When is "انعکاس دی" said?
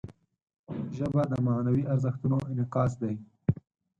2.51-3.15